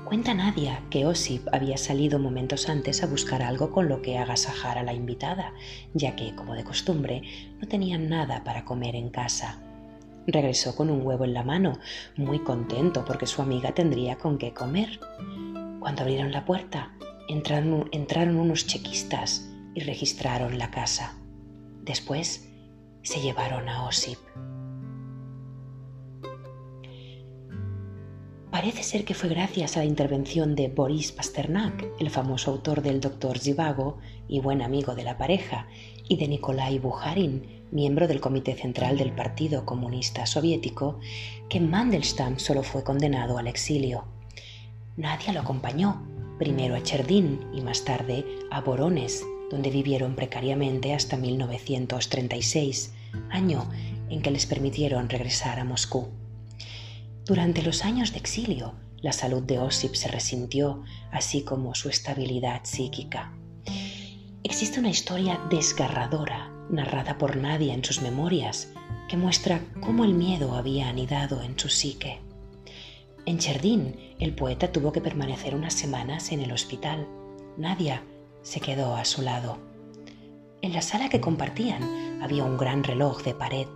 Cuenta 0.03 0.34
Nadia 0.34 0.84
que 0.89 1.05
Osip 1.05 1.48
había 1.53 1.77
salido 1.77 2.20
momentos 2.20 2.67
antes 2.67 3.01
a 3.01 3.08
buscar 3.08 3.41
algo 3.41 3.72
con 3.72 3.88
lo 3.88 4.01
que 4.01 4.17
agasajar 4.17 4.77
a 4.77 4.84
la 4.84 4.91
invitada, 4.91 5.53
ya 5.93 6.17
que, 6.17 6.36
como 6.36 6.55
de 6.55 6.65
costumbre, 6.65 7.22
no 7.62 7.70
tenían 7.70 8.10
nada 8.10 8.43
para 8.43 8.65
comer 8.65 8.98
en 8.98 9.10
casa. 9.12 9.63
Regresó 10.25 10.75
con 10.75 10.89
un 10.89 11.06
huevo 11.06 11.25
en 11.25 11.34
la 11.34 11.44
mano, 11.44 11.74
muy 12.15 12.39
contento 12.39 13.03
porque 13.06 13.27
su 13.27 13.42
amiga 13.42 13.74
tendría 13.74 14.18
con 14.18 14.38
qué 14.38 14.53
comer. 14.53 15.00
Cuando 15.80 16.01
abrieron 16.01 16.32
la 16.32 16.46
puerta, 16.46 16.94
entraron, 17.27 18.38
unos 18.38 18.68
chequistas 18.68 19.50
y 19.75 19.82
registraron 19.82 20.58
la 20.58 20.72
casa. 20.72 21.18
Después 21.82 22.50
se 23.01 23.22
llevaron 23.22 23.68
a 23.68 23.86
Osip. 23.86 24.20
Parece 28.50 28.84
ser 28.84 29.03
que 29.03 29.15
fue 29.15 29.30
gracias 29.30 29.75
a 29.75 29.80
la 29.80 29.86
intervención 29.86 30.56
de 30.56 30.70
Boris 30.70 31.12
Pasternak, 31.12 31.86
el 32.00 32.10
famoso 32.12 32.51
autor 32.51 32.82
del 32.82 33.01
Doctor 33.01 33.39
Zhivago 33.39 33.98
y 34.27 34.39
buen 34.39 34.62
amigo 34.62 34.96
de 34.96 35.03
la 35.03 35.18
pareja, 35.18 35.68
y 36.08 36.18
de 36.18 36.27
Nikolai 36.27 36.77
Bukharin, 36.80 37.62
miembro 37.74 38.08
del 38.08 38.22
Comité 38.22 38.53
Central 38.53 38.98
del 38.98 39.12
Partido 39.12 39.65
Comunista 39.65 40.27
Soviético, 40.27 41.00
que 41.50 41.60
Mandelstam 41.60 42.38
solo 42.38 42.62
fue 42.62 42.84
condenado 42.84 43.39
al 43.39 43.48
exilio. 43.48 44.06
Nadie 44.96 45.34
lo 45.34 45.42
acompañó, 45.42 46.06
primero 46.38 46.75
a 46.75 46.84
Cherdín 46.84 47.42
y 47.51 47.62
más 47.62 47.84
tarde 47.84 48.25
a 48.51 48.62
Borones, 48.62 49.25
donde 49.50 49.72
vivieron 49.72 50.15
precariamente 50.15 50.94
hasta 50.94 51.18
1936, 51.18 52.94
año 53.32 53.68
en 54.10 54.22
que 54.22 54.30
les 54.30 54.46
permitieron 54.46 55.10
regresar 55.10 55.60
a 55.60 55.63
Moscú. 55.63 56.10
Durante 57.25 57.63
los 57.63 57.84
años 57.86 58.12
de 58.12 58.20
exilio, 58.20 58.74
la 59.01 59.13
salud 59.13 59.42
de 59.42 59.58
Osip 59.58 59.96
se 59.96 60.10
resintió, 60.10 60.84
así 61.12 61.42
como 61.42 61.74
su 61.74 61.89
estabilidad 61.89 62.62
psíquica. 62.63 63.34
Existe 64.44 64.80
una 64.80 64.89
historia 64.89 65.42
desgarradora, 65.50 66.52
narrada 66.74 67.18
por 67.18 67.38
Nadia 67.38 67.74
en 67.74 67.84
sus 67.84 68.01
memorias, 68.01 68.72
que 69.08 69.18
muestra 69.18 69.62
cómo 69.80 70.03
el 70.03 70.13
miedo 70.13 70.56
había 70.56 70.89
anidado 70.89 71.42
en 71.42 71.58
su 71.58 71.70
psique. 71.70 72.20
En 73.25 73.38
Cherdín, 73.38 73.96
el 74.20 74.36
poeta 74.36 74.72
tuvo 74.72 74.92
que 74.92 75.00
permanecer 75.00 75.56
unas 75.56 75.74
semanas 75.74 76.32
en 76.32 76.42
el 76.42 76.51
hospital. 76.51 77.08
Nadia 77.58 78.03
se 78.42 78.60
quedó 78.60 78.96
a 78.96 79.06
su 79.06 79.22
lado. 79.22 79.58
En 80.62 80.74
la 80.74 80.82
sala 80.82 81.10
que 81.10 81.22
compartían 81.22 82.22
había 82.22 82.44
un 82.44 82.58
gran 82.58 82.84
reloj 82.84 83.24
de 83.24 83.34
pared. 83.34 83.68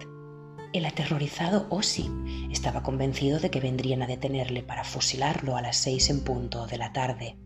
El 0.73 0.85
aterrorizado 0.85 1.65
Osip 1.69 2.11
estaba 2.51 2.83
convencido 2.83 3.39
de 3.39 3.49
que 3.49 3.61
vendrían 3.61 4.01
a 4.01 4.07
detenerle 4.07 4.63
para 4.63 4.83
fusilarlo 4.83 5.55
a 5.55 5.61
las 5.61 5.77
seis 5.77 6.09
en 6.09 6.23
punto 6.23 6.67
de 6.67 6.77
la 6.77 6.91
tarde. 6.91 7.37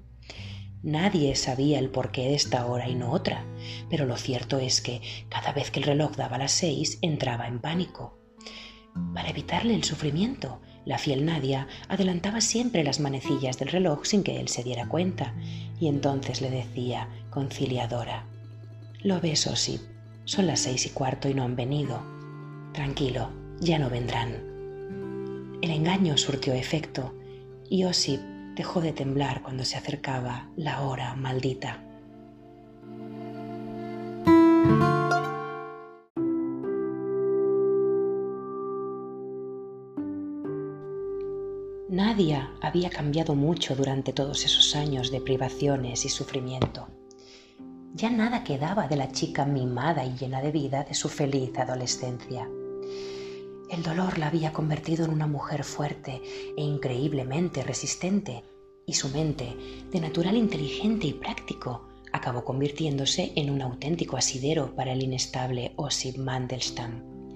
Nadie 0.83 1.35
sabía 1.35 1.77
el 1.77 1.89
porqué 1.89 2.23
de 2.23 2.33
esta 2.33 2.65
hora 2.65 2.89
y 2.89 2.95
no 2.95 3.11
otra, 3.11 3.45
pero 3.89 4.05
lo 4.07 4.17
cierto 4.17 4.57
es 4.57 4.81
que 4.81 5.01
cada 5.29 5.51
vez 5.51 5.69
que 5.69 5.79
el 5.79 5.85
reloj 5.85 6.15
daba 6.15 6.39
las 6.39 6.51
seis 6.51 6.97
entraba 7.03 7.47
en 7.47 7.59
pánico. 7.59 8.17
Para 9.13 9.29
evitarle 9.29 9.75
el 9.75 9.83
sufrimiento, 9.83 10.59
la 10.83 10.97
fiel 10.97 11.23
Nadia 11.23 11.67
adelantaba 11.87 12.41
siempre 12.41 12.83
las 12.83 12.99
manecillas 12.99 13.59
del 13.59 13.69
reloj 13.69 14.05
sin 14.05 14.23
que 14.23 14.39
él 14.39 14.47
se 14.47 14.63
diera 14.63 14.89
cuenta, 14.89 15.35
y 15.79 15.87
entonces 15.87 16.41
le 16.41 16.49
decía, 16.49 17.07
conciliadora, 17.29 18.25
Lo 19.03 19.21
ves, 19.21 19.45
Osip, 19.45 19.81
son 20.25 20.47
las 20.47 20.61
seis 20.61 20.87
y 20.87 20.89
cuarto 20.89 21.29
y 21.29 21.35
no 21.35 21.43
han 21.43 21.55
venido. 21.55 22.01
Tranquilo, 22.73 23.29
ya 23.59 23.77
no 23.77 23.89
vendrán. 23.89 24.49
El 25.61 25.69
engaño 25.69 26.17
surtió 26.17 26.53
efecto, 26.53 27.13
y 27.69 27.83
Osip 27.83 28.30
dejó 28.55 28.81
de 28.81 28.93
temblar 28.93 29.41
cuando 29.41 29.63
se 29.65 29.77
acercaba 29.77 30.49
la 30.55 30.81
hora 30.81 31.15
maldita. 31.15 31.83
Nadia 41.89 42.53
había 42.61 42.89
cambiado 42.89 43.35
mucho 43.35 43.75
durante 43.75 44.13
todos 44.13 44.45
esos 44.45 44.75
años 44.77 45.11
de 45.11 45.19
privaciones 45.19 46.05
y 46.05 46.09
sufrimiento. 46.09 46.87
Ya 47.93 48.09
nada 48.09 48.45
quedaba 48.45 48.87
de 48.87 48.95
la 48.95 49.11
chica 49.11 49.45
mimada 49.45 50.05
y 50.05 50.15
llena 50.15 50.41
de 50.41 50.51
vida 50.51 50.83
de 50.83 50.93
su 50.93 51.09
feliz 51.09 51.57
adolescencia. 51.59 52.47
El 53.71 53.83
dolor 53.83 54.17
la 54.17 54.27
había 54.27 54.51
convertido 54.51 55.05
en 55.05 55.11
una 55.11 55.27
mujer 55.27 55.63
fuerte 55.63 56.21
e 56.57 56.61
increíblemente 56.61 57.63
resistente, 57.63 58.43
y 58.85 58.93
su 58.93 59.07
mente, 59.07 59.55
de 59.89 60.01
natural 60.01 60.35
inteligente 60.35 61.07
y 61.07 61.13
práctico, 61.13 61.87
acabó 62.11 62.43
convirtiéndose 62.43 63.31
en 63.37 63.49
un 63.49 63.61
auténtico 63.61 64.17
asidero 64.17 64.75
para 64.75 64.91
el 64.91 65.01
inestable 65.01 65.71
Osip 65.77 66.17
Mandelstam. 66.17 67.35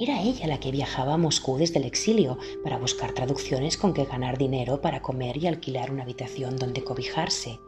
Era 0.00 0.22
ella 0.22 0.46
la 0.46 0.60
que 0.60 0.70
viajaba 0.70 1.14
a 1.14 1.16
Moscú 1.16 1.58
desde 1.58 1.80
el 1.80 1.84
exilio 1.84 2.38
para 2.62 2.78
buscar 2.78 3.14
traducciones 3.14 3.76
con 3.76 3.92
que 3.92 4.04
ganar 4.04 4.38
dinero 4.38 4.80
para 4.80 5.02
comer 5.02 5.36
y 5.38 5.48
alquilar 5.48 5.90
una 5.90 6.04
habitación 6.04 6.54
donde 6.54 6.84
cobijarse. 6.84 7.58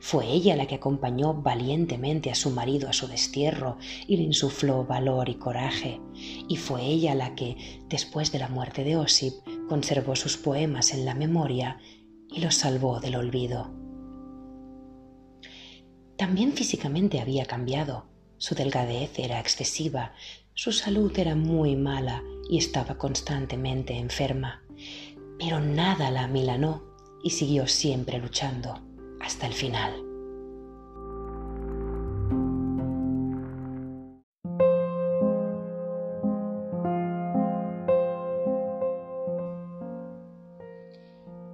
Fue 0.00 0.26
ella 0.26 0.56
la 0.56 0.66
que 0.66 0.74
acompañó 0.74 1.34
valientemente 1.34 2.32
a 2.32 2.34
su 2.34 2.50
marido 2.50 2.88
a 2.88 2.92
su 2.92 3.06
destierro 3.06 3.78
y 4.08 4.16
le 4.16 4.24
insufló 4.24 4.86
valor 4.86 5.28
y 5.28 5.36
coraje. 5.36 6.00
Y 6.48 6.56
fue 6.56 6.84
ella 6.84 7.14
la 7.14 7.36
que, 7.36 7.56
después 7.88 8.32
de 8.32 8.40
la 8.40 8.48
muerte 8.48 8.82
de 8.82 8.96
Osip, 8.96 9.34
conservó 9.68 10.16
sus 10.16 10.36
poemas 10.36 10.92
en 10.92 11.04
la 11.04 11.14
memoria 11.14 11.78
y 12.28 12.40
los 12.40 12.56
salvó 12.56 12.98
del 12.98 13.14
olvido. 13.14 13.72
También 16.16 16.54
físicamente 16.54 17.20
había 17.20 17.44
cambiado. 17.44 18.06
Su 18.36 18.56
delgadez 18.56 19.16
era 19.18 19.38
excesiva, 19.38 20.12
su 20.58 20.72
salud 20.72 21.16
era 21.16 21.36
muy 21.36 21.76
mala 21.76 22.24
y 22.50 22.58
estaba 22.58 22.98
constantemente 22.98 23.96
enferma, 23.96 24.64
pero 25.38 25.60
nada 25.60 26.10
la 26.10 26.24
amilanó 26.24 26.82
y 27.22 27.30
siguió 27.30 27.68
siempre 27.68 28.18
luchando 28.18 28.74
hasta 29.20 29.46
el 29.46 29.52
final. 29.52 29.92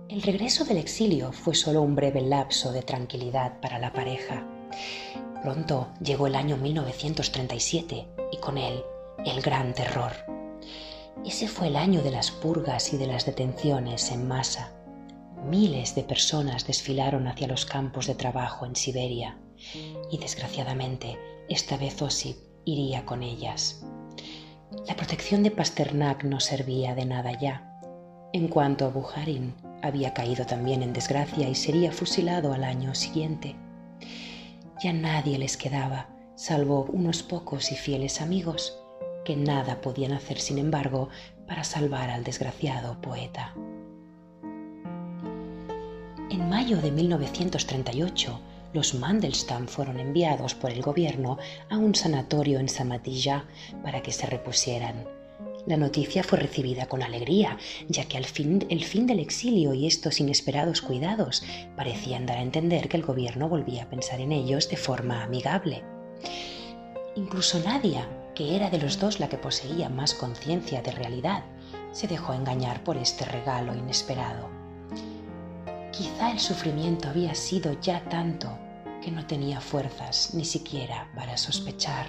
El 0.08 0.22
regreso 0.22 0.64
del 0.64 0.78
exilio 0.78 1.30
fue 1.30 1.54
solo 1.54 1.82
un 1.82 1.94
breve 1.94 2.22
lapso 2.22 2.72
de 2.72 2.80
tranquilidad 2.80 3.60
para 3.60 3.78
la 3.78 3.92
pareja. 3.92 4.48
Pronto 5.42 5.92
llegó 6.00 6.26
el 6.26 6.36
año 6.36 6.56
1937 6.56 8.08
y 8.32 8.38
con 8.38 8.56
él 8.56 8.82
el 9.24 9.40
gran 9.40 9.74
terror. 9.74 10.12
Ese 11.24 11.48
fue 11.48 11.68
el 11.68 11.76
año 11.76 12.02
de 12.02 12.10
las 12.10 12.30
purgas 12.30 12.92
y 12.92 12.98
de 12.98 13.06
las 13.06 13.24
detenciones 13.24 14.10
en 14.10 14.28
masa. 14.28 14.72
Miles 15.44 15.94
de 15.94 16.02
personas 16.02 16.66
desfilaron 16.66 17.26
hacia 17.26 17.48
los 17.48 17.64
campos 17.64 18.06
de 18.06 18.14
trabajo 18.14 18.66
en 18.66 18.76
Siberia 18.76 19.38
y 20.10 20.18
desgraciadamente 20.18 21.18
esta 21.48 21.76
vez 21.76 22.00
Osip 22.02 22.36
iría 22.64 23.04
con 23.04 23.22
ellas. 23.22 23.84
La 24.86 24.96
protección 24.96 25.42
de 25.42 25.50
Pasternak 25.50 26.24
no 26.24 26.40
servía 26.40 26.94
de 26.94 27.04
nada 27.06 27.38
ya. 27.38 27.80
En 28.32 28.48
cuanto 28.48 28.86
a 28.86 28.88
Bujarin, 28.88 29.54
había 29.82 30.12
caído 30.12 30.44
también 30.44 30.82
en 30.82 30.92
desgracia 30.92 31.48
y 31.48 31.54
sería 31.54 31.92
fusilado 31.92 32.52
al 32.52 32.64
año 32.64 32.94
siguiente. 32.94 33.54
Ya 34.82 34.92
nadie 34.92 35.38
les 35.38 35.56
quedaba, 35.56 36.08
salvo 36.34 36.86
unos 36.92 37.22
pocos 37.22 37.70
y 37.70 37.76
fieles 37.76 38.20
amigos, 38.20 38.83
que 39.24 39.36
nada 39.36 39.80
podían 39.80 40.12
hacer, 40.12 40.38
sin 40.38 40.58
embargo, 40.58 41.08
para 41.46 41.64
salvar 41.64 42.10
al 42.10 42.24
desgraciado 42.24 43.00
poeta. 43.00 43.54
En 46.30 46.48
mayo 46.48 46.78
de 46.80 46.90
1938, 46.90 48.40
los 48.72 48.94
Mandelstam 48.94 49.68
fueron 49.68 50.00
enviados 50.00 50.54
por 50.54 50.70
el 50.70 50.82
gobierno 50.82 51.38
a 51.70 51.78
un 51.78 51.94
sanatorio 51.94 52.58
en 52.58 52.68
Samatilla 52.68 53.44
para 53.82 54.02
que 54.02 54.10
se 54.10 54.26
repusieran. 54.26 55.06
La 55.66 55.76
noticia 55.76 56.22
fue 56.22 56.38
recibida 56.38 56.86
con 56.86 57.02
alegría, 57.02 57.56
ya 57.88 58.04
que 58.06 58.18
al 58.18 58.24
fin, 58.24 58.66
el 58.68 58.84
fin 58.84 59.06
del 59.06 59.20
exilio 59.20 59.72
y 59.72 59.86
estos 59.86 60.20
inesperados 60.20 60.82
cuidados 60.82 61.42
parecían 61.76 62.26
dar 62.26 62.38
a 62.38 62.42
entender 62.42 62.88
que 62.88 62.98
el 62.98 63.04
gobierno 63.04 63.48
volvía 63.48 63.84
a 63.84 63.88
pensar 63.88 64.20
en 64.20 64.32
ellos 64.32 64.68
de 64.68 64.76
forma 64.76 65.22
amigable. 65.22 65.82
Incluso 67.16 67.60
Nadia, 67.60 68.08
que 68.34 68.56
era 68.56 68.68
de 68.68 68.78
los 68.78 68.98
dos 68.98 69.20
la 69.20 69.28
que 69.28 69.38
poseía 69.38 69.88
más 69.88 70.14
conciencia 70.14 70.82
de 70.82 70.90
realidad, 70.90 71.44
se 71.92 72.08
dejó 72.08 72.34
engañar 72.34 72.82
por 72.82 72.96
este 72.96 73.24
regalo 73.24 73.74
inesperado. 73.74 74.48
Quizá 75.92 76.32
el 76.32 76.40
sufrimiento 76.40 77.08
había 77.08 77.34
sido 77.34 77.80
ya 77.80 78.02
tanto 78.08 78.58
que 79.00 79.12
no 79.12 79.24
tenía 79.26 79.60
fuerzas 79.60 80.34
ni 80.34 80.44
siquiera 80.44 81.08
para 81.14 81.36
sospechar. 81.36 82.06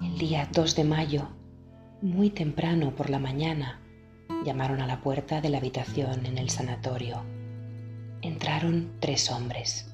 El 0.00 0.18
día 0.18 0.48
2 0.50 0.76
de 0.76 0.84
mayo, 0.84 1.28
muy 2.00 2.30
temprano 2.30 2.94
por 2.94 3.10
la 3.10 3.18
mañana, 3.18 3.83
llamaron 4.44 4.82
a 4.82 4.86
la 4.86 5.00
puerta 5.00 5.40
de 5.40 5.48
la 5.48 5.58
habitación 5.58 6.26
en 6.26 6.36
el 6.36 6.50
sanatorio. 6.50 7.22
Entraron 8.20 8.92
tres 9.00 9.30
hombres. 9.30 9.90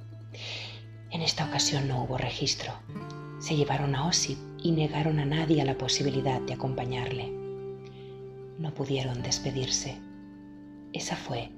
En 1.11 1.23
esta 1.23 1.47
ocasión 1.47 1.89
no 1.89 2.03
hubo 2.03 2.19
registro. 2.19 2.73
Se 3.39 3.57
llevaron 3.57 3.95
a 3.95 4.07
Osip 4.07 4.39
y 4.63 4.73
negaron 4.73 5.21
a 5.21 5.25
nadie 5.25 5.65
la 5.65 5.79
posibilidad 5.79 6.41
de 6.41 6.55
acompañarle. 6.55 7.33
No 8.59 8.75
pudieron 8.75 9.23
despedirse. 9.23 9.99
Esa 10.93 11.17
fue 11.17 11.51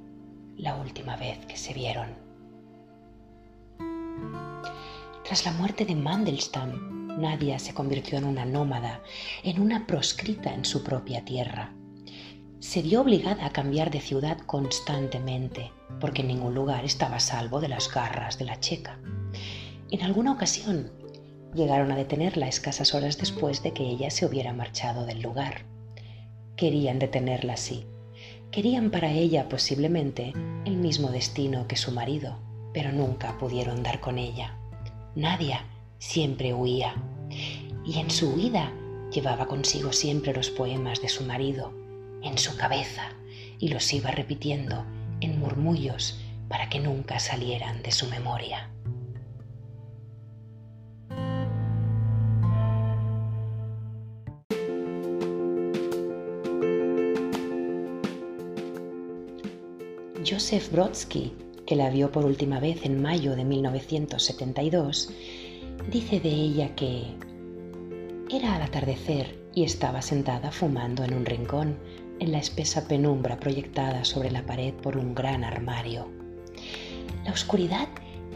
la 0.57 0.76
última 0.76 1.16
vez 1.16 1.38
que 1.46 1.57
se 1.57 1.72
vieron. 1.72 2.11
Tras 5.24 5.46
la 5.46 5.52
muerte 5.52 5.87
de 5.87 5.94
Mandelstam, 5.94 7.18
Nadia 7.18 7.59
se 7.59 7.72
convirtió 7.72 8.18
en 8.18 8.24
una 8.24 8.44
nómada, 8.44 9.00
en 9.42 9.61
una 9.61 9.87
proscrita 9.87 10.52
en 10.52 10.64
su 10.64 10.83
propia 10.83 11.24
tierra 11.24 11.72
se 12.62 12.81
vio 12.81 13.01
obligada 13.01 13.44
a 13.44 13.51
cambiar 13.51 13.90
de 13.90 14.01
ciudad 14.01 14.38
constantemente, 14.38 15.72
porque 16.01 16.22
ningún 16.22 16.55
lugar 16.55 16.85
estaba 16.85 17.18
salvo 17.18 17.61
de 17.61 17.66
las 17.66 17.92
garras 17.92 18.38
de 18.38 18.44
la 18.44 18.61
checa. 18.61 19.01
En 19.90 20.01
alguna 20.03 20.31
ocasión 20.31 20.92
llegaron 21.55 21.90
a 21.90 21.96
detenerla 21.96 22.46
escasas 22.46 22.94
horas 22.94 23.18
después 23.18 23.64
de 23.64 23.72
que 23.72 23.83
ella 23.83 24.11
se 24.11 24.27
hubiera 24.27 24.53
marchado 24.53 25.05
del 25.07 25.20
lugar. 25.20 25.66
Querían 26.55 27.01
detenerla 27.01 27.55
así. 27.55 27.85
Querían 28.53 28.92
para 28.92 29.11
ella 29.11 29.48
posiblemente 29.48 30.33
el 30.64 30.77
mismo 30.77 31.11
destino 31.11 31.66
que 31.66 31.77
su 31.77 31.90
marido, 31.90 32.38
pero 32.72 32.92
nunca 32.92 33.38
pudieron 33.38 33.83
dar 33.83 33.98
con 33.98 34.18
ella. 34.18 34.57
Nadia 35.16 35.64
siempre 35.98 36.55
huía, 36.55 36.94
y 37.85 37.98
en 37.98 38.09
su 38.09 38.31
huida 38.35 38.72
llevaba 39.11 39.48
consigo 39.48 39.92
siempre 39.92 40.33
los 40.33 40.48
poemas 40.48 41.03
de 41.03 41.09
su 41.09 41.25
marido, 41.25 41.81
en 42.22 42.38
su 42.38 42.56
cabeza 42.56 43.11
y 43.58 43.68
los 43.68 43.92
iba 43.92 44.11
repitiendo 44.11 44.85
en 45.20 45.38
murmullos 45.38 46.20
para 46.48 46.68
que 46.68 46.80
nunca 46.80 47.18
salieran 47.18 47.82
de 47.82 47.92
su 47.92 48.08
memoria. 48.08 48.70
Joseph 60.24 60.70
Brodsky, 60.70 61.32
que 61.66 61.76
la 61.76 61.90
vio 61.90 62.12
por 62.12 62.24
última 62.24 62.61
vez 62.61 62.85
en 62.85 63.02
mayo 63.02 63.35
de 63.35 63.44
1972, 63.44 65.11
dice 65.90 66.20
de 66.20 66.30
ella 66.30 66.74
que 66.74 67.04
era 68.30 68.54
al 68.54 68.62
atardecer 68.62 69.38
y 69.54 69.64
estaba 69.64 70.00
sentada 70.00 70.50
fumando 70.50 71.04
en 71.04 71.14
un 71.14 71.26
rincón 71.26 71.76
en 72.22 72.30
la 72.30 72.38
espesa 72.38 72.87
penumbra 72.87 73.37
proyectada 73.40 74.04
sobre 74.04 74.30
la 74.30 74.46
pared 74.46 74.72
por 74.74 74.96
un 74.96 75.12
gran 75.12 75.42
armario. 75.42 76.08
La 77.24 77.32
oscuridad 77.32 77.88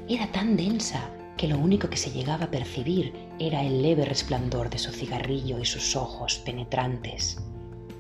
era 0.09 0.27
tan 0.33 0.57
densa 0.57 1.09
que 1.37 1.47
lo 1.47 1.57
único 1.57 1.89
que 1.89 1.97
se 1.97 2.11
llegaba 2.11 2.47
a 2.47 2.51
percibir 2.51 3.13
era 3.39 3.63
el 3.63 3.83
leve 3.83 4.05
resplandor 4.05 4.71
de 4.71 4.79
su 4.79 4.91
cigarrillo 4.91 5.61
y 5.61 5.65
sus 5.65 5.95
ojos 5.95 6.39
penetrantes. 6.45 7.39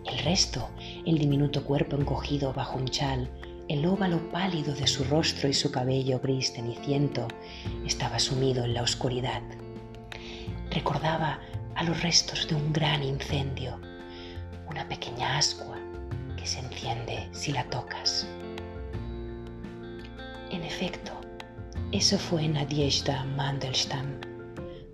El 0.06 0.18
resto, 0.18 0.68
el 1.04 1.18
diminuto 1.18 1.62
cuerpo 1.62 1.96
encogido 1.96 2.52
bajo 2.52 2.78
un 2.78 2.88
chal, 2.88 3.30
el 3.68 3.86
óvalo 3.86 4.18
pálido 4.32 4.74
de 4.74 4.88
su 4.88 5.04
rostro 5.04 5.48
y 5.48 5.54
su 5.54 5.70
cabello 5.70 6.18
gris 6.18 6.52
ceniciento 6.52 7.28
estaba 7.86 8.18
sumido 8.18 8.64
en 8.64 8.74
la 8.74 8.82
oscuridad. 8.82 9.42
Recordaba 10.72 11.38
a 11.76 11.84
los 11.84 12.02
restos 12.02 12.48
de 12.48 12.56
un 12.56 12.72
gran 12.72 13.04
incendio, 13.04 13.78
una 14.68 14.88
pequeña 14.88 15.38
ascua 15.38 15.75
se 16.46 16.60
enciende 16.60 17.28
si 17.32 17.52
la 17.52 17.68
tocas. 17.70 18.26
En 20.50 20.62
efecto, 20.62 21.12
eso 21.92 22.18
fue 22.18 22.46
Nadiezhda 22.48 23.24
Mandelstam, 23.24 24.20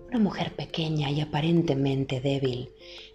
una 0.08 0.18
mujer 0.18 0.54
pequeña 0.54 1.10
y 1.10 1.20
aparentemente 1.20 2.20
débil, 2.20 2.72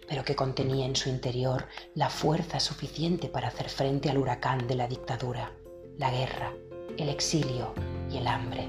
pero 0.08 0.24
que 0.24 0.34
contenía 0.34 0.86
en 0.86 0.96
su 0.96 1.08
interior 1.08 1.66
la 1.94 2.08
fuerza 2.10 2.60
suficiente 2.60 3.28
para 3.28 3.48
hacer 3.48 3.68
frente 3.68 4.10
al 4.10 4.18
huracán 4.18 4.66
de 4.66 4.74
la 4.74 4.88
dictadura, 4.88 5.52
la 5.96 6.10
guerra, 6.10 6.52
el 6.96 7.08
exilio 7.08 7.74
y 8.10 8.16
el 8.16 8.26
hambre. 8.26 8.68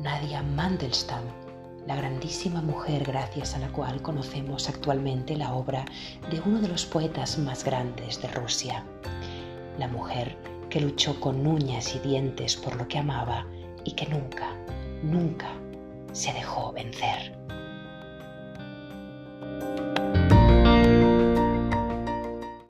Nadia 0.00 0.42
Mandelstam, 0.42 1.24
la 1.86 1.96
grandísima 1.96 2.60
mujer 2.60 3.04
gracias 3.04 3.54
a 3.54 3.58
la 3.58 3.68
cual 3.68 4.02
conocemos 4.02 4.68
actualmente 4.68 5.36
la 5.36 5.54
obra 5.54 5.84
de 6.30 6.40
uno 6.40 6.60
de 6.60 6.68
los 6.68 6.84
poetas 6.84 7.38
más 7.38 7.64
grandes 7.64 8.20
de 8.20 8.28
Rusia, 8.28 8.84
la 9.78 9.88
mujer 9.88 10.36
que 10.70 10.80
luchó 10.80 11.18
con 11.20 11.46
uñas 11.46 11.94
y 11.94 11.98
dientes 12.00 12.56
por 12.56 12.76
lo 12.76 12.86
que 12.88 12.98
amaba 12.98 13.46
y 13.84 13.92
que 13.92 14.06
nunca, 14.06 14.54
nunca 15.02 15.48
se 16.12 16.32
dejó 16.32 16.72
vencer. 16.72 17.36